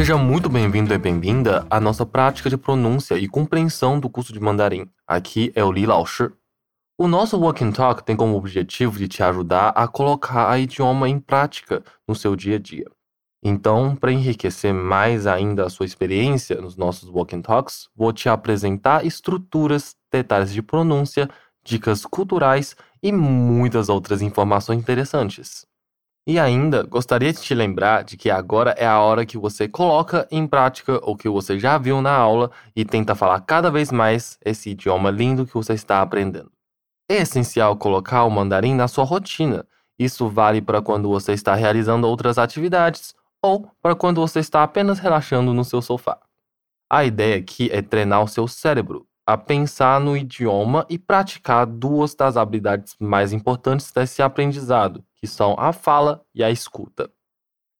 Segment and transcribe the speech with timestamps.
[0.00, 4.40] Seja muito bem-vindo e bem-vinda à nossa prática de pronúncia e compreensão do curso de
[4.40, 4.88] mandarim.
[5.06, 6.30] Aqui é o Li Lao Shi.
[6.96, 11.06] O nosso Walk and Talk tem como objetivo de te ajudar a colocar a idioma
[11.06, 12.86] em prática no seu dia a dia.
[13.44, 18.26] Então, para enriquecer mais ainda a sua experiência nos nossos Walk and Talks, vou te
[18.26, 21.28] apresentar estruturas, detalhes de pronúncia,
[21.62, 25.68] dicas culturais e muitas outras informações interessantes.
[26.26, 30.28] E ainda gostaria de te lembrar de que agora é a hora que você coloca
[30.30, 34.38] em prática o que você já viu na aula e tenta falar cada vez mais
[34.44, 36.52] esse idioma lindo que você está aprendendo.
[37.10, 39.66] É essencial colocar o mandarim na sua rotina.
[39.98, 44.98] Isso vale para quando você está realizando outras atividades ou para quando você está apenas
[44.98, 46.18] relaxando no seu sofá.
[46.88, 52.13] A ideia aqui é treinar o seu cérebro a pensar no idioma e praticar duas
[52.13, 57.09] das habilidades mais importantes desse aprendizado, que são a fala e a escuta.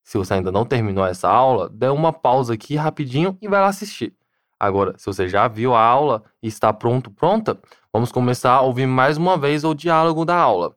[0.04, 3.68] Se você ainda não terminou essa aula, dê uma pausa aqui rapidinho e vai lá
[3.68, 4.13] assistir.
[4.60, 7.60] Agora, se você já viu a aula e está pronto, pronta,
[7.93, 10.76] vamos começar a ouvir mais uma vez o diálogo da aula.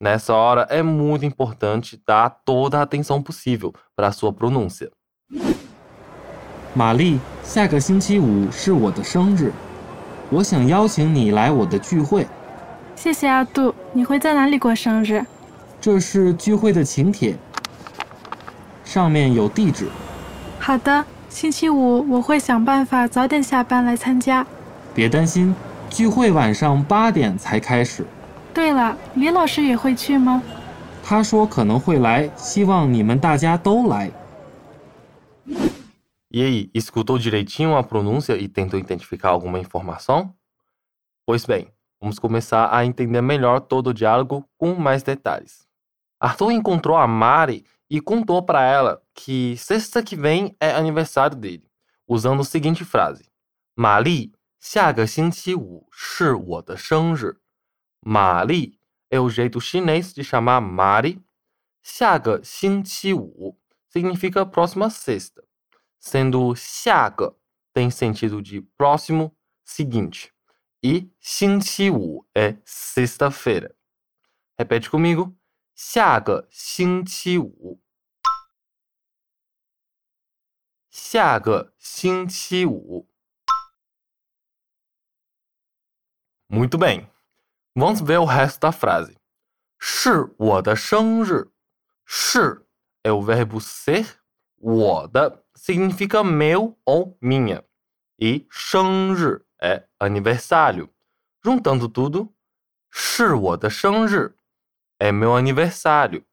[0.00, 4.90] Nessa hora é muito importante dar toda a atenção possível para a sua pronúncia.
[6.76, 9.52] 玛丽，下个星期五是我的生日。
[10.31, 12.27] 我想邀请你来我的聚会。
[12.95, 15.23] 谢谢阿杜，你会在哪里过生日？
[15.81, 17.35] 这是聚会的请帖，
[18.83, 19.87] 上面有地址。
[20.59, 24.45] 好的，星期五我会想办法早点下班来参加。
[24.93, 25.55] 别担心，
[25.89, 28.05] 聚会晚上八点才开始。
[28.53, 30.43] 对了，李老师也会去吗？
[31.03, 34.11] 他说可能会来，希望你们大家都来。
[36.30, 40.34] E aí, escutou direitinho a pronúncia e tentou identificar alguma informação?
[41.24, 45.66] Pois bem, vamos começar a entender melhor todo o diálogo com mais detalhes.
[46.18, 51.70] Arthur encontrou a Mari e contou para ela que sexta que vem é aniversário dele,
[52.06, 53.30] usando a seguinte frase:
[53.76, 57.38] Mari, 下个星期五是我的生日。
[58.00, 58.78] Mari
[59.10, 61.22] é o jeito chinês de chamar Mari.
[61.82, 63.58] 下个星期五
[63.88, 65.44] significa próxima sexta
[65.98, 67.38] sendo 下个
[67.72, 70.32] tem sentido de próximo, seguinte.
[70.82, 73.74] E 星期五 é sexta-feira.
[74.56, 75.34] Repete comigo.
[75.74, 77.80] 下个星期五。
[80.90, 83.08] 下个星期五。
[86.48, 87.10] Muito bem.
[87.74, 89.16] Vamos ver o resto da frase.
[89.78, 91.50] 是我的生日。
[92.04, 92.64] 是
[93.02, 94.06] é o verbo ser
[94.56, 97.64] 我的 significa meu ou minha.
[98.20, 100.88] E 生日 é aniversário.
[101.44, 102.32] Juntando tudo,
[102.90, 104.36] 是我的生日
[104.98, 106.24] é meu aniversário.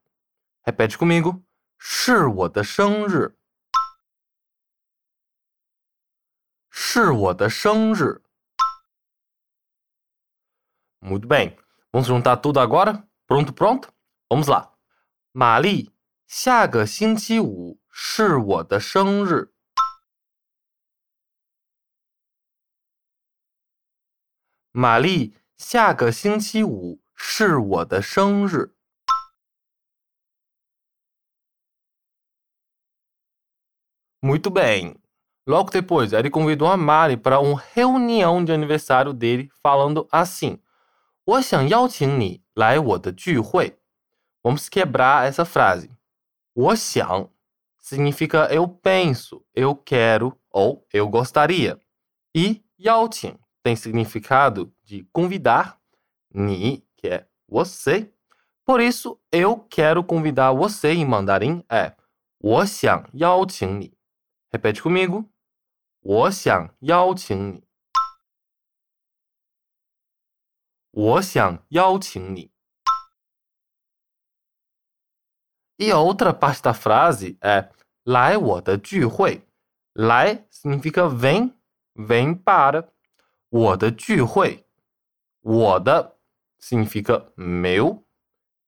[0.66, 1.44] Repete comigo.
[1.78, 3.36] 是我的生日。
[6.70, 8.22] 是我的生日。
[11.02, 11.58] Muito bem.
[11.92, 13.04] Vamos juntar tudo agora?
[13.28, 13.90] Pronto, pronto?
[14.30, 14.72] Vamos lá.
[15.34, 15.92] 玛丽，
[16.28, 19.55] 下个星期五 是我的生日。
[24.71, 28.75] 玛丽，下个星期五是我的生日。
[34.21, 35.01] Muito bem.
[35.47, 40.61] Logo depois, ele convidou a Mari para uma reunião de aniversário dele, falando assim:
[41.25, 43.81] 我想邀请你来我的聚会。
[44.43, 45.91] Vamos quebrar essa frase.
[46.53, 47.31] 我想
[47.86, 51.80] significa eu penso, eu quero ou eu gostaria.
[52.36, 55.80] E 邀请 tem significado de convidar,
[56.34, 58.12] ni, que é você.
[58.66, 61.96] Por isso, eu quero convidar você em mandarim é
[62.40, 63.94] 我想邀请你.
[64.52, 65.30] Repete comigo.
[66.02, 67.64] 我想邀请你.
[70.90, 72.52] 我想邀请你.
[75.78, 77.70] E a outra parte da frase é
[78.06, 79.42] 来我的聚会。
[79.94, 81.54] 来 significa vem,
[81.96, 82.88] vem para.
[83.50, 84.66] 我的聚会。
[85.42, 86.18] 我的
[86.60, 88.04] significa meu.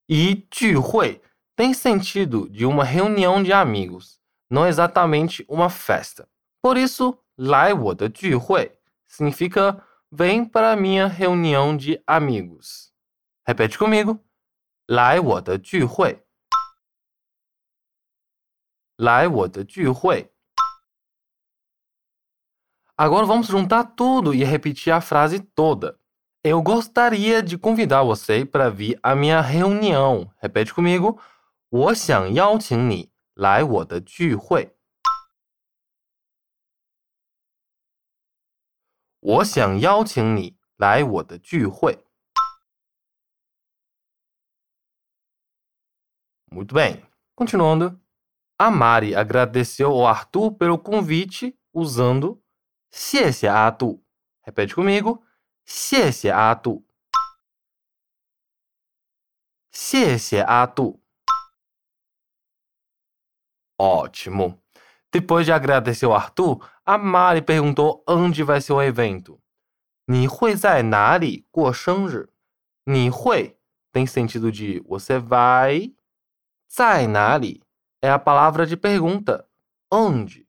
[0.07, 1.21] E 聚会
[1.55, 4.19] tem sentido de uma reunião de amigos,
[4.49, 6.27] não exatamente uma festa.
[6.61, 8.77] Por isso, 来我的聚会
[9.07, 9.81] significa
[10.11, 12.91] vem para a minha reunião de amigos.
[13.45, 14.19] Repete comigo.
[14.87, 16.23] 来我的聚会。
[18.98, 20.32] 来我的聚会.
[22.96, 25.96] Agora vamos juntar tudo e repetir a frase toda.
[26.42, 30.28] Eu gostaria de convidar você para vir à minha reunião.
[30.38, 31.20] Repete comigo.
[31.70, 34.74] 我想邀请你来我的聚会。
[39.20, 42.04] 我想邀请你来我的聚会。
[46.50, 47.02] Muito bem.
[47.36, 48.07] Continuando.
[48.57, 52.41] A Mari agradeceu ao Arthur pelo convite usando
[52.89, 54.03] 谢谢阿杜.
[54.43, 55.23] Repete comigo.
[55.65, 56.85] 谢谢阿杜.
[59.71, 61.01] 谢谢阿杜.
[63.79, 64.61] Ótimo.
[65.11, 69.41] Depois de agradecer o Arthur, a Mari perguntou onde vai ser o evento.
[70.05, 72.29] 你会在哪里过生日？
[72.85, 73.57] 你会
[73.91, 75.93] tem sentido de você vai
[76.67, 77.63] 在哪里
[78.01, 79.47] é a palavra de pergunta
[79.91, 80.47] onde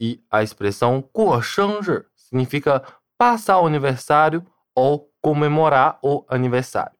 [0.00, 2.82] e a expressão 过生日 significa
[3.18, 6.98] passar o aniversário ou comemorar o aniversário.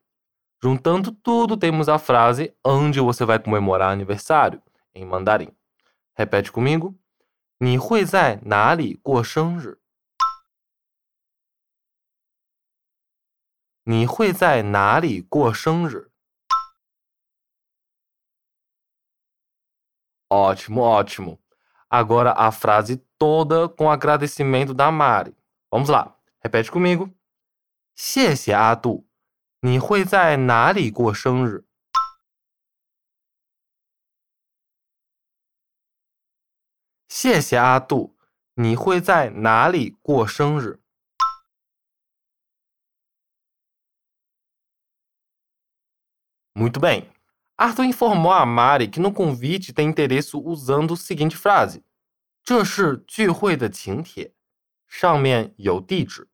[0.63, 4.63] Juntando tudo, temos a frase onde você vai comemorar aniversário
[4.95, 5.51] em mandarim.
[6.15, 6.95] Repete comigo.
[7.59, 9.79] 你会在哪里过生日？
[13.85, 16.11] 你会在哪里过生日
[20.31, 21.41] ？Ótimo, ótimo.
[21.89, 25.37] Agora a frase toda com agradecimento da Mari.
[25.71, 27.13] Vamos lá, repete comigo.
[27.97, 29.07] 谢谢阿杜，
[29.61, 31.65] 你会在哪里过生日？
[37.09, 38.17] 谢谢阿杜，
[38.55, 40.81] 你会在哪里过生日？
[46.55, 47.14] Muito bem.
[47.57, 51.83] Arthur informou a Mari que no convite tem endereço usando a seguinte frase:
[52.43, 54.33] 这是聚会的请帖，
[54.89, 56.29] 上面有地址。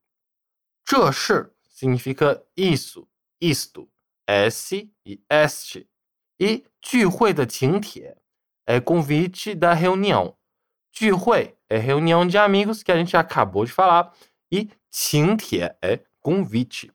[0.85, 3.07] 这是 significa isso,
[3.41, 3.89] isto,
[4.25, 5.87] esse e este.
[6.39, 8.17] E 聚会的请帖
[8.65, 10.37] é convite da reunião.
[10.91, 14.13] 聚会 é reunião de amigos que a gente acabou de falar.
[14.49, 16.91] E 请帖 é convite.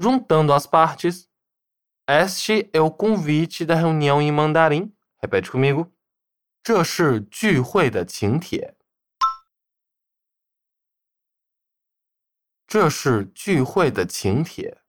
[0.00, 1.28] Juntando as partes,
[2.06, 4.92] este é o convite da reunião em mandarim.
[5.18, 5.92] Repete comigo.
[6.62, 8.76] 这是聚会的请帖。
[12.66, 14.82] 这是聚会的请帖。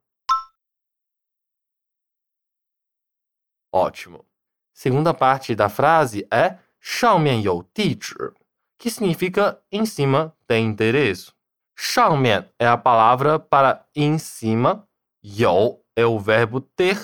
[3.71, 4.25] Ótimo.
[4.73, 8.33] Segunda parte da frase é 上面有地址,
[8.77, 11.33] que significa em cima tem endereço.
[11.75, 14.86] 上面 é a palavra para em cima,
[15.27, 16.97] 有 é o verbo ter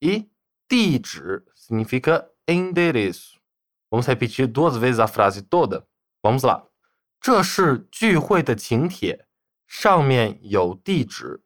[0.00, 0.30] e
[0.68, 3.40] 地址 significa endereço.
[3.90, 5.86] Vamos repetir duas vezes a frase toda?
[6.22, 6.68] Vamos lá.
[7.20, 9.26] 这是聚会的请帖，
[9.66, 11.42] 上面有地址。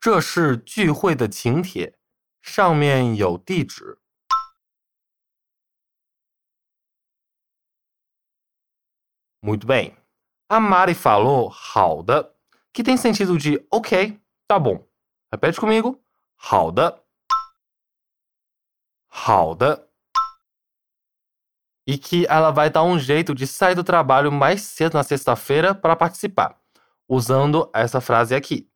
[0.00, 1.96] 这是聚会的请帖，
[2.40, 4.00] 上面有地址。
[9.40, 9.94] Muito bem.
[10.48, 12.34] A Mari falou 好的
[12.72, 14.86] que tem sentido de ok, tá bom.
[15.30, 15.98] Repete comigo.
[16.36, 17.04] 好的，
[19.08, 19.88] 好的。
[21.86, 25.96] E que ela vai dar um jeito de sair do trabalho mais cedo na sexta-feira para
[25.96, 26.60] participar,
[27.08, 28.68] usando essa frase aqui.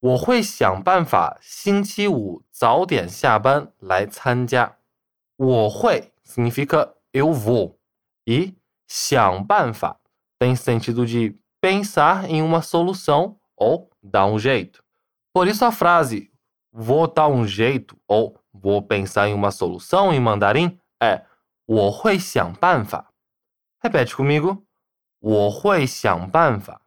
[0.00, 4.78] 我会想办法星期五早点下班来参加。
[5.36, 7.78] 我会 significa eu vou
[8.24, 8.54] e
[8.86, 10.00] 想办法
[10.38, 14.82] tem sentido de pensar em uma solução ou dar um jeito.
[15.32, 16.30] Por isso a frase
[16.72, 21.24] vou dar um jeito ou vou pensar em uma solução em mandarim é
[21.66, 23.12] 我会想办法。
[23.80, 24.66] Repete comigo.
[25.20, 26.80] 我会想办法。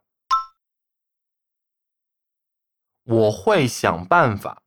[3.04, 4.62] 我会想办法。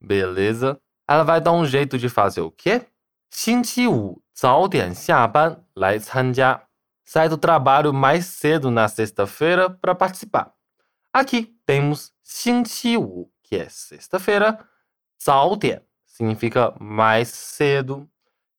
[0.00, 0.80] Beleza?
[1.08, 2.86] Ela vai dar um jeito de fazer o quê?
[3.34, 6.66] 星期五早点下班来参加。
[7.04, 10.54] Sai do trabalho mais cedo na sexta-feira para participar.
[11.12, 14.64] Aqui temos 星期五, que é sexta-feira.
[15.18, 18.08] 早点 significa mais cedo.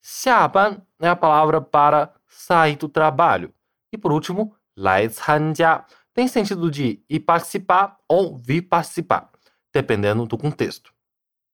[0.01, 3.53] 下班 é a palavra para sair do trabalho.
[3.93, 9.29] E por último, 来参加 tem sentido de ir participar ou vir participar,
[9.71, 10.93] dependendo do contexto.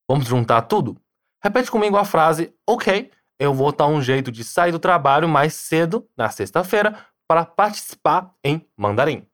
[0.08, 1.00] Vamos juntar tudo?
[1.42, 5.54] Repete comigo a frase: Ok, eu vou dar um jeito de sair do trabalho mais
[5.54, 9.28] cedo na sexta-feira para participar em mandarim.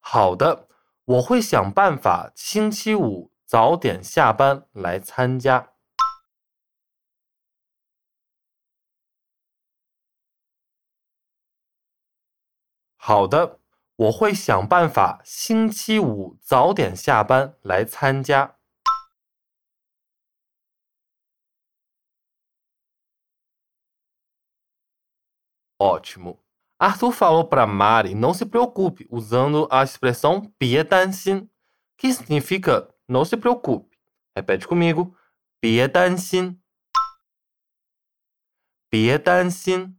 [0.00, 0.68] 好的，
[1.04, 5.72] 我会想办法星期五早点下班来参加。
[12.96, 13.58] 好的，
[13.96, 18.56] 我会想办法星期五早点下班来参加。
[25.82, 26.38] Ótimo.
[26.78, 31.48] Arthur falou para Mari não se preocupe, usando a expressão 别担心,
[31.96, 33.98] que significa não se preocupe.
[34.36, 35.16] Repete comigo.
[35.60, 36.60] 别担心.
[38.88, 39.96] 别担心.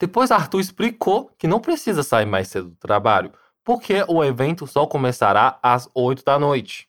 [0.00, 3.32] Depois Arthur explicou que não precisa sair mais cedo do trabalho,
[3.64, 6.88] porque o evento só começará às 8 da noite.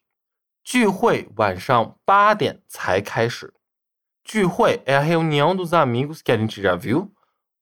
[0.64, 3.52] 聚会晚上八点才开始。
[4.24, 7.12] 聚会 é a reunião dos amigos que a gente já viu.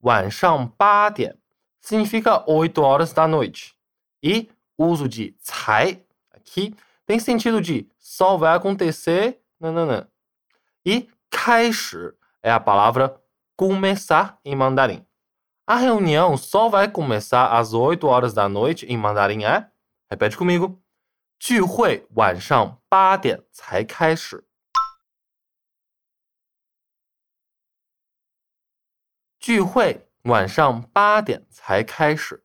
[0.02, 1.36] 晚上八点
[1.82, 3.76] significa 8 horas da noite.
[4.22, 9.42] E o uso de 才 aqui tem sentido de só vai acontecer.
[9.60, 10.08] Nananã.
[10.86, 13.20] E 开始 é a palavra
[13.56, 15.04] começar em mandarim.
[15.66, 19.70] A reunião só vai começar às 8 horas da noite em mandarim é?
[20.10, 20.82] Repete comigo.
[21.40, 24.44] 聚会晚上八点才开始。
[29.43, 32.45] 聚会晚上八点才开始。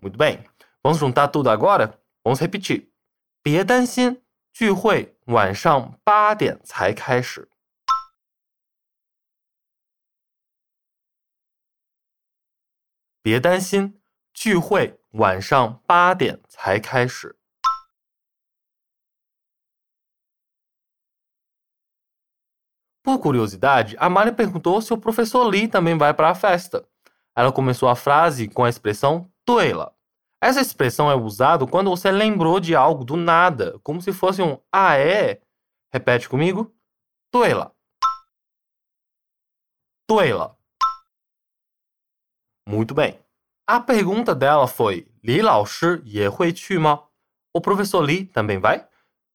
[0.00, 0.44] Muito bem.
[0.82, 2.00] Vamos juntar tudo agora?
[2.24, 2.88] Vamos repetir.
[3.42, 7.48] 别担心，聚会晚上八点才开始。
[13.22, 14.02] 别担心。
[14.34, 17.35] 聚会晚上八点才开始。
[23.06, 26.84] Por curiosidade, a Mari perguntou se o professor Lee também vai para a festa.
[27.36, 29.94] Ela começou a frase com a expressão tuela.
[30.42, 34.60] Essa expressão é usada quando você lembrou de algo do nada, como se fosse um
[34.72, 35.40] ah é?
[35.94, 36.74] Repete comigo.
[37.32, 37.72] Tuela.
[40.10, 40.58] Tuela.
[42.68, 43.20] Muito bem.
[43.68, 47.06] A pergunta dela foi: Li Lao Shi Ye Hui Ma?
[47.54, 48.84] O professor Li também vai?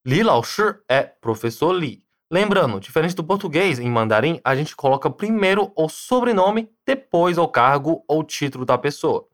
[0.06, 2.06] Li Lao Shi é professor Li.
[2.31, 8.05] Lembrando, diferente do português, em mandarim, a gente coloca primeiro o sobrenome, depois o cargo
[8.09, 9.29] ou título da pessoa.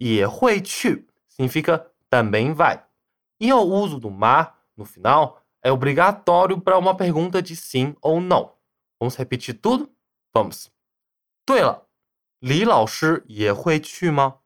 [0.00, 2.84] Ye hui qu significa também vai.
[3.40, 8.20] E o uso do ma no final é obrigatório para uma pergunta de sim ou
[8.20, 8.54] não.
[9.00, 9.92] Vamos repetir tudo?
[10.32, 10.70] Vamos.
[11.44, 11.88] 对了。
[12.40, 14.38] 李老师也会去吗？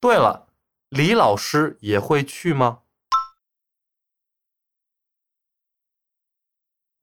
[0.00, 0.46] 对了，
[0.88, 2.79] 李老师也会去吗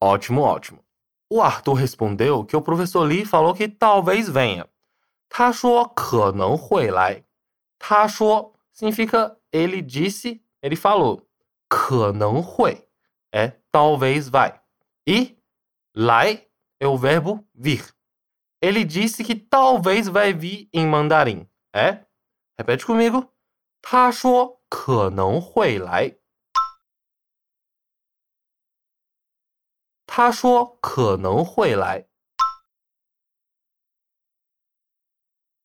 [0.02, 0.84] ？Ótimo, ótimo.
[1.30, 4.68] O Arthur respondeu que o professor Lee falou que talvez venha.
[5.30, 7.24] 他说可能会来。
[7.80, 11.28] 他说 significa ele disse, ele falou.
[11.68, 12.88] 可能会
[13.34, 14.62] é talvez vai.
[15.08, 15.36] E
[15.96, 16.48] 来
[16.80, 17.84] é o verbo vir.
[18.62, 21.48] Ele disse que talvez vai vir em mandarim.
[21.74, 22.06] É?
[22.58, 23.28] Repete comigo.
[23.82, 26.16] 他说可能会来。
[30.08, 32.06] 他说可能会来。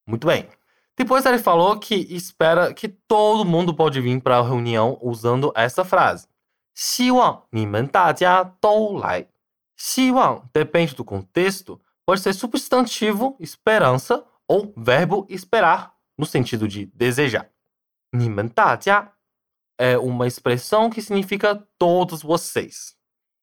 [0.07, 0.49] Muito bem.
[0.97, 5.85] Depois ele falou que espera que todo mundo pode vir para a reunião usando essa
[5.85, 6.27] frase.
[6.75, 9.29] 希望你们大家都来。
[9.77, 17.51] 希望 depende do contexto, pode ser substantivo esperança ou verbo esperar, no sentido de desejar.
[18.11, 19.13] 你们大家
[19.79, 22.97] é uma expressão que significa todos vocês.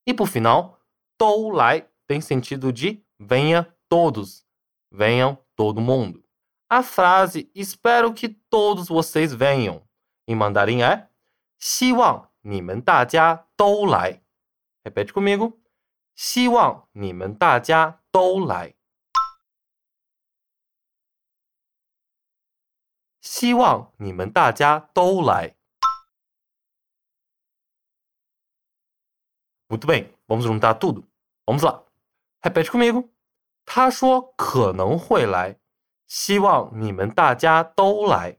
[0.05, 0.78] E por final,
[1.19, 4.45] 都来 tem sentido de venha todos,
[4.91, 6.23] venham todo mundo.
[6.69, 9.81] A frase espero que todos vocês venham
[10.27, 11.09] em mandarim é
[11.59, 14.21] 希望你们大家都来.
[14.83, 15.59] Repete comigo.
[16.15, 18.75] 希望你们大家都来。
[23.21, 25.55] 希望你们大家都来。
[29.67, 31.03] Muito bem, vamos juntar tudo.
[31.50, 31.84] Vamos lá.
[32.44, 33.10] Repete comigo.
[33.64, 35.58] 他说可能会来，
[36.06, 38.38] 希望你们大家都来。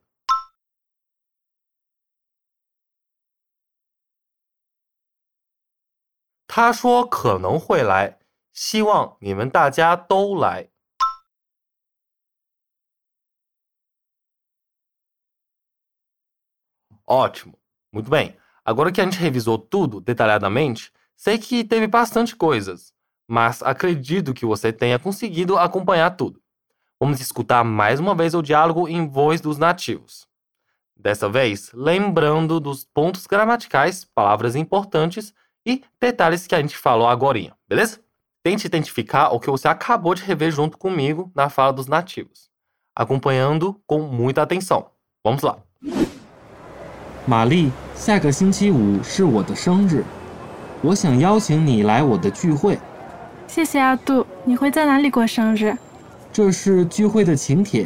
[6.48, 8.18] 他说可能会来，
[8.54, 10.70] 希望你们大家都来。
[17.06, 17.60] Ótimo,
[17.92, 18.38] muito bem.
[18.64, 22.94] Agora que a gente revisou tudo detalhadamente, sei que teve bastante coisas,
[23.31, 26.41] mas acredito que você tenha conseguido acompanhar tudo.
[27.01, 30.27] Vamos escutar mais uma vez o diálogo em voz dos nativos.
[30.97, 35.35] Dessa vez, lembrando dos pontos gramaticais, palavras importantes
[35.67, 38.01] e detalhes que a gente falou agora, beleza?
[38.43, 42.49] Tente identificar o que você acabou de rever junto comigo na fala dos nativos,
[42.95, 44.91] acompanhando com muita atenção.
[45.25, 45.59] Vamos lá!
[47.29, 50.05] 玛丽，下个星期五是我的生日，
[50.81, 52.79] 我想邀请你来我的聚会。
[53.54, 55.76] 谢谢阿杜，你会在哪里过生日？
[56.32, 57.86] 这是聚会的请帖，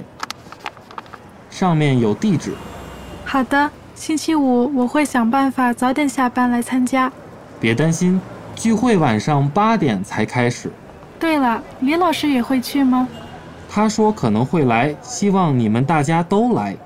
[1.50, 2.54] 上面有地址。
[3.26, 7.12] 好的，星期五我会想办法早点下班来参加。
[7.60, 8.22] 别担心，
[8.56, 10.72] 聚会晚上八点才开始。
[11.20, 13.08] 对了，李老师也会去吗？
[13.68, 16.78] 他说可能会来，希望你们大家都来。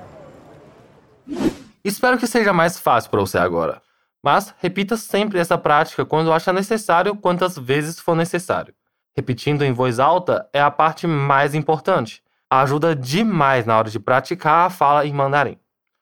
[1.84, 3.80] Espero que seja mais fácil para você agora.
[4.22, 8.74] Mas repita sempre essa prática quando achar necessário, quantas vezes for necessário.
[9.16, 12.22] Repetindo em voz alta é a parte mais importante.
[12.50, 15.56] Ajuda demais na hora de praticar a fala em mandarim.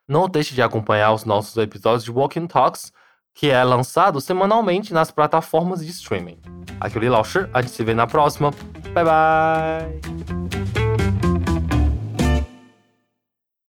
[0.09, 2.93] Não deixe de acompanhar os nossos episódios de Walking Talks,
[3.35, 6.41] que é lançado semanalmente nas plataformas de streaming.
[6.81, 8.51] Aqui é o Li Lao Shi, a gente se vê na próxima.
[8.95, 10.78] Bye bye!